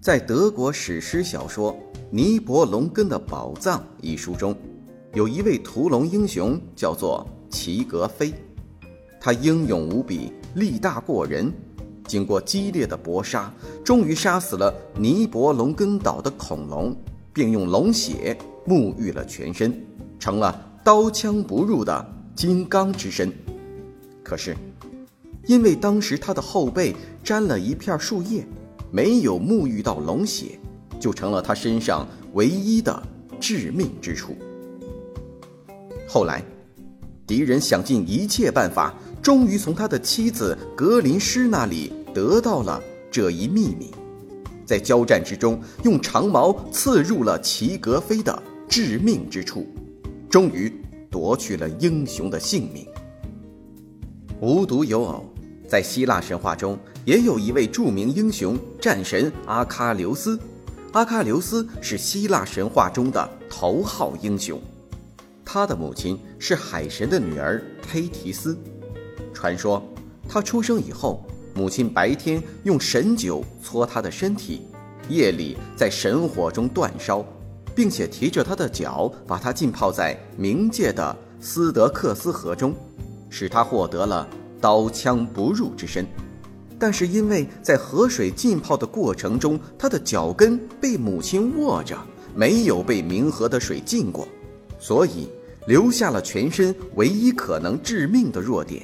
[0.00, 1.72] 在德国史诗小说
[2.08, 4.56] 《尼伯龙根的宝藏》一书中，
[5.12, 8.32] 有一位屠龙英雄，叫做齐格飞。
[9.20, 11.52] 他英勇无比，力大过人。
[12.06, 13.52] 经过激烈的搏杀，
[13.84, 16.96] 终于杀死了尼伯龙根岛的恐龙，
[17.32, 19.84] 并用龙血沐浴了全身，
[20.20, 23.32] 成了刀枪不入的金刚之身。
[24.22, 24.56] 可是，
[25.46, 28.46] 因为当时他的后背沾了一片树叶。
[28.90, 30.58] 没有沐浴到龙血，
[30.98, 33.02] 就成了他身上唯一的
[33.38, 34.36] 致命之处。
[36.08, 36.42] 后来，
[37.26, 43.90] 敌人想尽一切办法，终于从他的妻子格林施那里得到了这一秘密，
[44.64, 49.66] 在交战之中，用长矛刺入了齐格飞的致命之处，
[50.30, 50.72] 终于
[51.10, 52.86] 夺去了英雄的性命。
[54.40, 55.24] 无独有偶。
[55.68, 60.38] 在希腊神话中，也有一位著名英雄战神阿喀琉斯。
[60.92, 64.60] 阿喀琉斯是希腊神话中的头号英雄，
[65.42, 68.54] 他的母亲是海神的女儿忒提斯。
[69.32, 69.82] 传说
[70.28, 74.66] 他出生以后，母亲白天用神酒搓他的身体，
[75.08, 77.24] 夜里在神火中煅烧，
[77.74, 82.74] 并且提着他的脚，把他浸泡在冥界的斯德克斯河中，
[83.30, 84.28] 使他获得了。
[84.60, 86.04] 刀枪不入之身，
[86.78, 91.98] 但是因为在河水浸泡的过程中，他的脚跟被母亲握着，
[92.34, 94.28] 没有被冥河的水浸过，
[94.78, 95.28] 所以
[95.66, 98.82] 留下了全身唯一可能致命的弱点。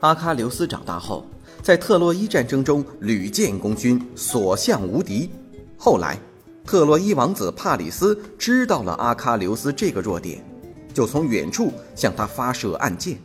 [0.00, 1.26] 阿喀琉斯长大后，
[1.62, 5.30] 在特洛伊战争中屡建功勋，所向无敌。
[5.78, 6.18] 后来，
[6.66, 10.44] 特洛伊王子帕里斯知道了阿喀琉斯这个弱点，
[10.92, 13.16] 就从远处向他发射暗箭。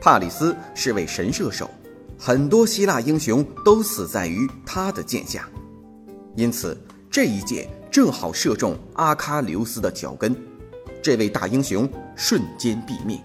[0.00, 1.68] 帕里斯是位神射手，
[2.22, 5.48] 很多希腊英雄都死在于他的剑下，
[6.36, 6.76] 因此
[7.10, 10.36] 这一箭正好射中阿喀琉斯的脚跟，
[11.02, 13.18] 这位大英雄瞬间毙命。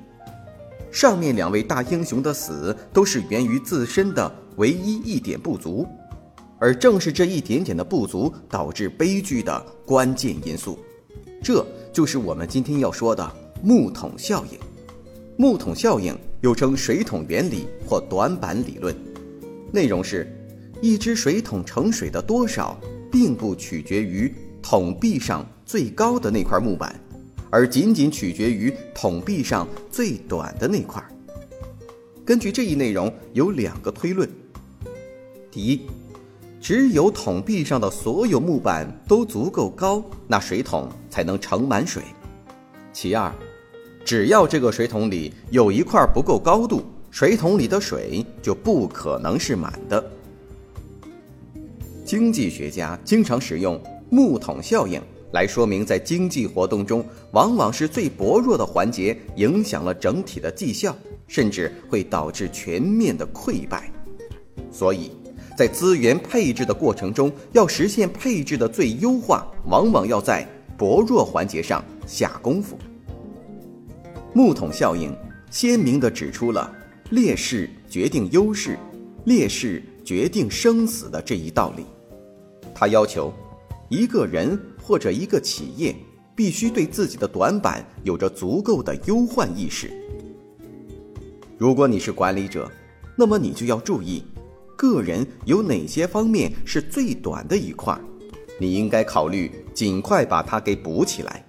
[0.94, 5.86] 上面两位大英雄的死都是源于自身的唯一一点不足，
[6.58, 10.80] 而正是这一点点的不足导致悲剧的关键因素，
[11.44, 13.30] 这就是我们今天要说的
[13.62, 14.58] 木桶效应。
[15.38, 18.96] 木桶效应又称水桶原理或短板理论，
[19.72, 20.26] 内容是：
[20.82, 22.80] 一只水桶盛水的多少，
[23.12, 26.98] 并不取决于桶壁上最高的那块木板，
[27.50, 31.04] 而仅仅取决于桶壁上最短的那块。
[32.24, 34.30] 根据这一内容，有两个推论：
[35.52, 35.82] 第一，
[36.62, 42.02] 只有桶壁上的所有木板都足够高，那水桶才能盛满水；
[42.94, 43.34] 其二。
[44.06, 50.12] 只要这个水桶里有一块不够高度，水桶里的水就不可能是满的。
[52.06, 55.02] 经济学家经常使用木桶效应
[55.32, 60.96] 来说明，在经济活动中，往往是最薄弱的环节影响了整体的绩效，
[61.28, 63.92] 甚至会导致全面的溃败。
[64.72, 65.10] 所以，
[65.58, 72.78] 在资源配置的过程中，要实现配置的最优化，往往要在薄弱环节上下功夫。
[74.36, 75.16] 木桶效应
[75.50, 76.70] 鲜明地指出了
[77.12, 78.78] 劣势决定优势、
[79.24, 81.86] 劣势决定生死的这一道理。
[82.74, 83.34] 他要求
[83.88, 85.96] 一个人或者一个企业
[86.36, 89.90] 必须对自己的短板有着足够的忧患意识。
[91.58, 92.70] 如果你是管理者，
[93.16, 94.22] 那么你就要注意，
[94.76, 97.98] 个人有哪些方面是最短的一块，
[98.60, 101.45] 你应该考虑尽快把它给补起来。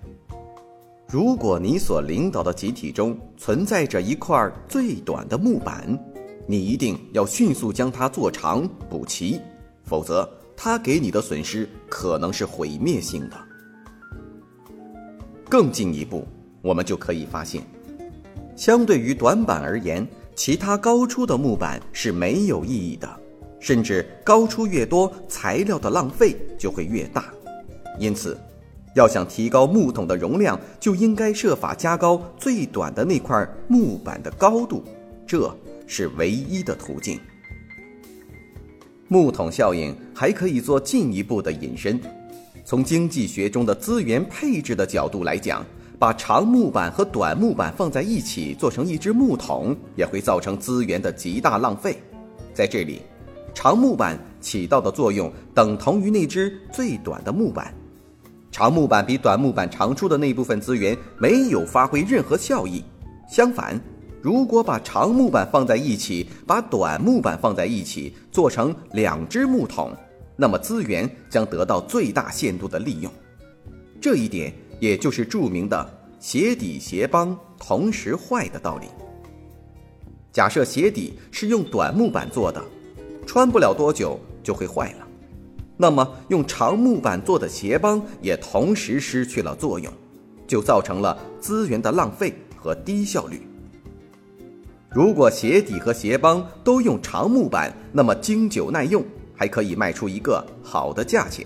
[1.16, 5.98] 如果你所领导的集体中存在着一块最短的木板，
[6.46, 9.40] 你一定要迅速将它做长补齐，
[9.82, 13.36] 否则它给你的损失可能是毁灭性的。
[15.48, 16.28] 更进一步，
[16.60, 17.62] 我们就可以发现，
[18.54, 23.08] 相对于短板而言，其他高出的木板是没有意义的，
[23.58, 27.32] 甚至高出越多，材料的浪费就会越大。
[27.98, 28.38] 因此。
[28.96, 34.82] 要想提高木桶的容量，就应该设法加高最短的那块木板的高度，
[35.26, 35.54] 这
[35.86, 37.20] 是唯一的途径。
[39.06, 42.00] 木桶效应还可以做进一步的引申，
[42.64, 45.62] 从经济学中的资源配置的角度来讲，
[45.98, 51.98] 把长木板和短木板放在一起做成一只木桶，也会造成资源的极大浪费。
[52.54, 53.02] 在这里，
[53.52, 57.74] 长木板起到的作用等同于那只最短的木板，
[58.56, 62.82] 长木板比短木板长出的那部分资源没有发挥任何效益。
[63.28, 63.78] 相反，
[64.22, 69.94] 如果把长木板放在一起，把短木板放在一起，做成两只木桶，
[70.36, 73.12] 那么资源将得到最大限度的利用。
[74.00, 74.50] 这一点
[74.80, 75.86] 也就是著名的
[76.18, 78.86] “鞋底鞋帮同时坏”的道理。
[80.32, 82.64] 假设鞋底是用短木板做的，
[83.26, 85.05] 穿不了多久就会坏了，
[85.76, 89.92] 那么用长木板做的鞋帮也同时失去了作用，
[90.46, 93.46] 就造成了资源的浪费和低效率。
[94.90, 101.44] 如果鞋底和鞋帮都用长木板，那么经久耐用，还可以卖出一个好的价钱；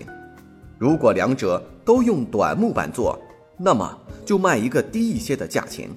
[0.77, 3.19] 如果两者都用短木板做，
[3.57, 5.89] 那么就卖一个低一些的价钱。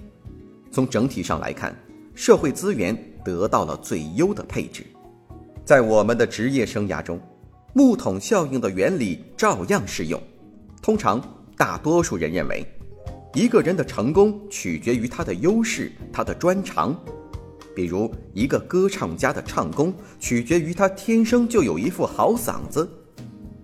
[0.73, 1.73] 从整体上来看，
[2.17, 4.85] 社会资源得到了最优的配置。
[5.65, 7.21] 在我们的职业生涯中，
[7.77, 10.23] 木桶效应的原理照样适用。
[10.81, 11.21] 通常，
[11.57, 12.65] 大多数人认为，
[13.35, 16.97] 一个人的成功取决于他的优势，他的专长。
[17.75, 22.87] 比如，一个歌唱家的唱功取决于他天生就有一副好嗓子；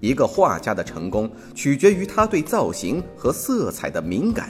[0.01, 4.49] 一个画家的成功取决于他对造型和色彩的敏感；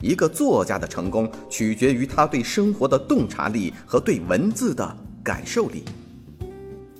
[0.00, 5.84] 一个作家的成功取决于他对生活的洞察力和对文字的感受力；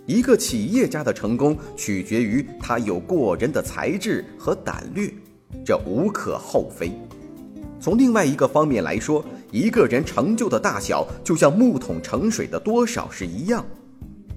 [0.06, 5.11] 一个企业家的成功取决于他有过人的才智和胆略，
[5.65, 6.93] 这无可厚非。
[7.81, 13.65] 从另外一个方面来说，一个人成就的大小就像木桶盛水的多少是一样，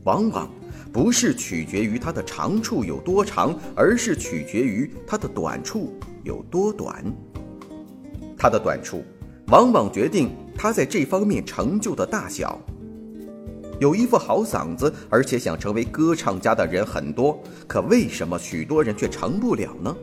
[0.06, 0.50] 往往
[0.94, 5.94] 不是取决于他的长处有多长，而是取决于他的短处
[6.24, 7.04] 有多短。
[8.38, 9.04] 他的短处
[9.48, 12.62] 往往决定他在这方面成就的大小。
[13.80, 19.96] 有一副好嗓子，而且想成为歌唱家的人很多，可为什么许多人却成不了呢？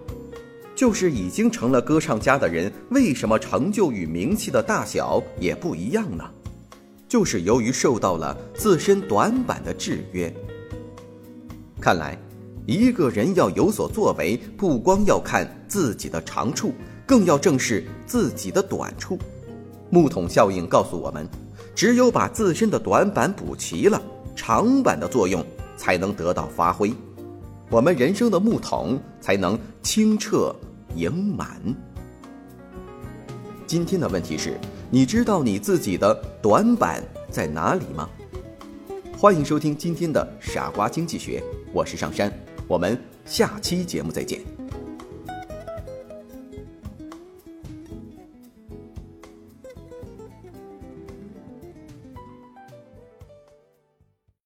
[0.76, 6.24] 就是已经成了歌唱家的人，为什么成就与名气的大小也不一样呢？
[7.08, 10.32] 就是由于受到了自身短板的制约。
[11.80, 12.18] 看来，
[12.66, 16.72] 一个人要有所作为，不光要看自己的长处，
[17.06, 19.18] 更要正视自己的短处。
[19.90, 21.28] 木桶效应告诉我们，
[21.74, 24.00] 只有把自身的短板补齐了，
[24.36, 25.44] 长板的作用
[25.76, 26.92] 才能得到发挥。
[27.68, 30.54] 我们人生的木桶才能清澈
[30.94, 31.60] 盈满。
[33.66, 34.56] 今天的问题是：
[34.90, 38.08] 你知道你自己的短板在哪里吗？
[39.18, 41.40] 欢迎收听今天的《傻瓜经济学》，
[41.72, 42.32] 我是上山，
[42.68, 44.40] 我们下期节目再见。